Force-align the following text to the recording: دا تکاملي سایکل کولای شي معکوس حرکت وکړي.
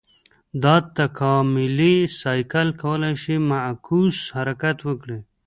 دا 0.63 0.75
تکاملي 0.97 1.95
سایکل 2.21 2.67
کولای 2.81 3.13
شي 3.23 3.35
معکوس 3.51 4.17
حرکت 4.35 4.77
وکړي. 4.83 5.19